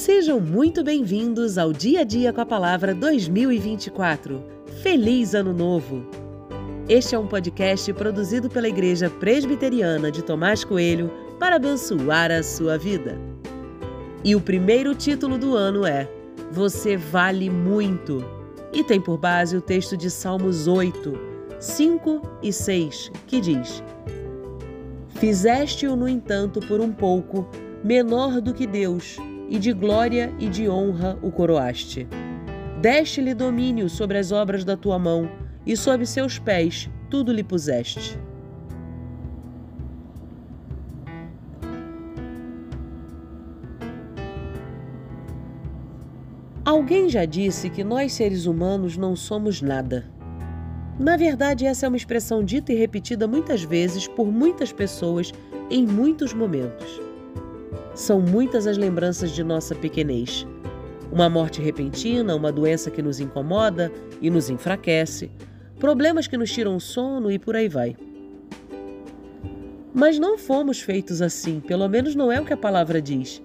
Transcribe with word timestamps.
Sejam 0.00 0.40
muito 0.40 0.82
bem-vindos 0.82 1.58
ao 1.58 1.74
Dia 1.74 2.00
a 2.00 2.04
Dia 2.04 2.32
com 2.32 2.40
a 2.40 2.46
Palavra 2.46 2.94
2024. 2.94 4.42
Feliz 4.82 5.34
Ano 5.34 5.52
Novo! 5.52 6.06
Este 6.88 7.14
é 7.14 7.18
um 7.18 7.26
podcast 7.26 7.92
produzido 7.92 8.48
pela 8.48 8.66
Igreja 8.66 9.10
Presbiteriana 9.10 10.10
de 10.10 10.22
Tomás 10.22 10.64
Coelho 10.64 11.12
para 11.38 11.56
abençoar 11.56 12.30
a 12.30 12.42
sua 12.42 12.78
vida. 12.78 13.18
E 14.24 14.34
o 14.34 14.40
primeiro 14.40 14.94
título 14.94 15.36
do 15.36 15.54
ano 15.54 15.84
é 15.84 16.10
Você 16.50 16.96
Vale 16.96 17.50
Muito 17.50 18.24
e 18.72 18.82
tem 18.82 19.02
por 19.02 19.18
base 19.18 19.54
o 19.54 19.60
texto 19.60 19.98
de 19.98 20.10
Salmos 20.10 20.66
8, 20.66 21.12
5 21.60 22.22
e 22.42 22.50
6, 22.50 23.12
que 23.26 23.38
diz: 23.38 23.82
Fizeste-o, 25.16 25.94
no 25.94 26.08
entanto, 26.08 26.58
por 26.60 26.80
um 26.80 26.90
pouco, 26.90 27.46
menor 27.84 28.40
do 28.40 28.54
que 28.54 28.66
Deus 28.66 29.18
e 29.50 29.58
de 29.58 29.72
glória 29.72 30.32
e 30.38 30.48
de 30.48 30.68
honra 30.68 31.18
o 31.20 31.30
coroaste. 31.30 32.06
Deste-lhe 32.80 33.34
domínio 33.34 33.90
sobre 33.90 34.16
as 34.16 34.32
obras 34.32 34.64
da 34.64 34.76
tua 34.76 34.98
mão, 34.98 35.28
e 35.66 35.76
sob 35.76 36.06
seus 36.06 36.38
pés 36.38 36.88
tudo 37.10 37.32
lhe 37.32 37.42
puseste. 37.42 38.18
Alguém 46.64 47.08
já 47.08 47.24
disse 47.24 47.68
que 47.68 47.82
nós 47.82 48.12
seres 48.12 48.46
humanos 48.46 48.96
não 48.96 49.16
somos 49.16 49.60
nada. 49.60 50.08
Na 50.98 51.16
verdade, 51.16 51.66
essa 51.66 51.86
é 51.86 51.88
uma 51.88 51.96
expressão 51.96 52.44
dita 52.44 52.72
e 52.72 52.76
repetida 52.76 53.26
muitas 53.26 53.62
vezes 53.62 54.06
por 54.06 54.26
muitas 54.30 54.72
pessoas 54.72 55.32
em 55.68 55.84
muitos 55.86 56.32
momentos. 56.32 57.09
São 57.94 58.20
muitas 58.20 58.66
as 58.66 58.76
lembranças 58.76 59.30
de 59.30 59.42
nossa 59.42 59.74
pequenez. 59.74 60.46
Uma 61.10 61.28
morte 61.28 61.60
repentina, 61.60 62.34
uma 62.34 62.52
doença 62.52 62.90
que 62.90 63.02
nos 63.02 63.18
incomoda 63.18 63.92
e 64.20 64.30
nos 64.30 64.48
enfraquece, 64.48 65.30
problemas 65.78 66.26
que 66.26 66.36
nos 66.36 66.52
tiram 66.52 66.76
o 66.76 66.80
sono 66.80 67.30
e 67.30 67.38
por 67.38 67.56
aí 67.56 67.68
vai. 67.68 67.96
Mas 69.92 70.18
não 70.18 70.38
fomos 70.38 70.80
feitos 70.80 71.20
assim, 71.20 71.58
pelo 71.58 71.88
menos 71.88 72.14
não 72.14 72.30
é 72.30 72.40
o 72.40 72.44
que 72.44 72.52
a 72.52 72.56
palavra 72.56 73.02
diz. 73.02 73.42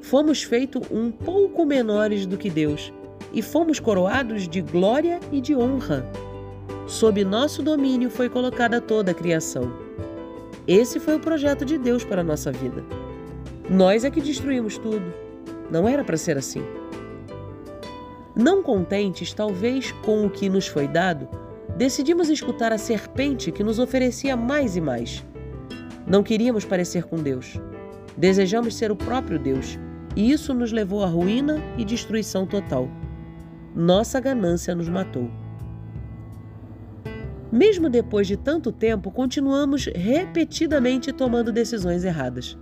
Fomos 0.00 0.42
feitos 0.42 0.82
um 0.90 1.10
pouco 1.10 1.64
menores 1.64 2.24
do 2.24 2.38
que 2.38 2.48
Deus 2.48 2.92
e 3.32 3.42
fomos 3.42 3.80
coroados 3.80 4.46
de 4.46 4.60
glória 4.60 5.18
e 5.32 5.40
de 5.40 5.56
honra. 5.56 6.06
Sob 6.86 7.24
nosso 7.24 7.62
domínio 7.62 8.10
foi 8.10 8.28
colocada 8.28 8.80
toda 8.80 9.10
a 9.10 9.14
criação. 9.14 9.72
Esse 10.68 11.00
foi 11.00 11.16
o 11.16 11.20
projeto 11.20 11.64
de 11.64 11.78
Deus 11.78 12.04
para 12.04 12.20
a 12.20 12.24
nossa 12.24 12.52
vida. 12.52 12.84
Nós 13.72 14.04
é 14.04 14.10
que 14.10 14.20
destruímos 14.20 14.76
tudo. 14.76 15.14
Não 15.70 15.88
era 15.88 16.04
para 16.04 16.18
ser 16.18 16.36
assim. 16.36 16.62
Não 18.36 18.62
contentes, 18.62 19.32
talvez, 19.32 19.92
com 20.04 20.26
o 20.26 20.30
que 20.30 20.50
nos 20.50 20.66
foi 20.66 20.86
dado, 20.86 21.26
decidimos 21.74 22.28
escutar 22.28 22.70
a 22.70 22.76
serpente 22.76 23.50
que 23.50 23.64
nos 23.64 23.78
oferecia 23.78 24.36
mais 24.36 24.76
e 24.76 24.80
mais. 24.80 25.24
Não 26.06 26.22
queríamos 26.22 26.66
parecer 26.66 27.04
com 27.04 27.16
Deus. 27.16 27.58
Desejamos 28.14 28.74
ser 28.74 28.90
o 28.90 28.96
próprio 28.96 29.38
Deus, 29.38 29.78
e 30.14 30.30
isso 30.30 30.52
nos 30.52 30.70
levou 30.70 31.02
à 31.02 31.06
ruína 31.06 31.56
e 31.78 31.84
destruição 31.84 32.46
total. 32.46 32.90
Nossa 33.74 34.20
ganância 34.20 34.74
nos 34.74 34.90
matou. 34.90 35.30
Mesmo 37.50 37.88
depois 37.88 38.26
de 38.26 38.36
tanto 38.36 38.70
tempo, 38.70 39.10
continuamos 39.10 39.86
repetidamente 39.94 41.10
tomando 41.10 41.50
decisões 41.50 42.04
erradas. 42.04 42.58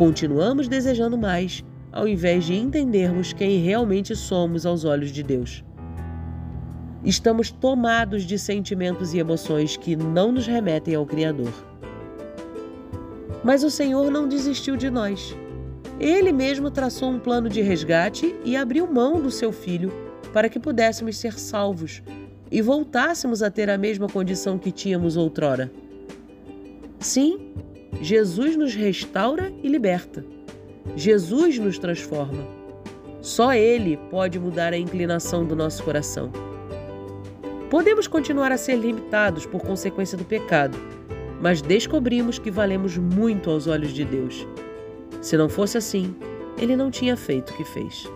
Continuamos 0.00 0.66
desejando 0.66 1.18
mais, 1.18 1.62
ao 1.92 2.08
invés 2.08 2.46
de 2.46 2.54
entendermos 2.54 3.34
quem 3.34 3.60
realmente 3.60 4.16
somos 4.16 4.64
aos 4.64 4.82
olhos 4.82 5.10
de 5.10 5.22
Deus. 5.22 5.62
Estamos 7.04 7.50
tomados 7.50 8.22
de 8.22 8.38
sentimentos 8.38 9.12
e 9.12 9.18
emoções 9.18 9.76
que 9.76 9.94
não 9.94 10.32
nos 10.32 10.46
remetem 10.46 10.94
ao 10.94 11.04
Criador. 11.04 11.52
Mas 13.44 13.62
o 13.62 13.70
Senhor 13.70 14.10
não 14.10 14.26
desistiu 14.26 14.74
de 14.74 14.88
nós. 14.88 15.36
Ele 15.98 16.32
mesmo 16.32 16.70
traçou 16.70 17.10
um 17.10 17.18
plano 17.18 17.50
de 17.50 17.60
resgate 17.60 18.34
e 18.42 18.56
abriu 18.56 18.90
mão 18.90 19.20
do 19.20 19.30
seu 19.30 19.52
filho 19.52 19.92
para 20.32 20.48
que 20.48 20.58
pudéssemos 20.58 21.18
ser 21.18 21.38
salvos 21.38 22.02
e 22.50 22.62
voltássemos 22.62 23.42
a 23.42 23.50
ter 23.50 23.68
a 23.68 23.76
mesma 23.76 24.08
condição 24.08 24.56
que 24.56 24.72
tínhamos 24.72 25.18
outrora. 25.18 25.70
Sim, 26.98 27.52
Jesus 28.00 28.56
nos 28.56 28.74
restaura 28.74 29.52
e 29.62 29.68
liberta. 29.68 30.24
Jesus 30.96 31.58
nos 31.58 31.78
transforma. 31.78 32.46
Só 33.20 33.52
Ele 33.52 33.98
pode 34.10 34.38
mudar 34.38 34.72
a 34.72 34.78
inclinação 34.78 35.44
do 35.44 35.54
nosso 35.54 35.82
coração. 35.82 36.30
Podemos 37.68 38.08
continuar 38.08 38.50
a 38.50 38.56
ser 38.56 38.76
limitados 38.76 39.46
por 39.46 39.60
consequência 39.60 40.16
do 40.16 40.24
pecado, 40.24 40.76
mas 41.40 41.62
descobrimos 41.62 42.38
que 42.38 42.50
valemos 42.50 42.96
muito 42.96 43.50
aos 43.50 43.66
olhos 43.66 43.92
de 43.92 44.04
Deus. 44.04 44.46
Se 45.20 45.36
não 45.36 45.48
fosse 45.48 45.78
assim, 45.78 46.14
Ele 46.58 46.74
não 46.74 46.90
tinha 46.90 47.16
feito 47.16 47.50
o 47.50 47.56
que 47.56 47.64
fez. 47.64 48.08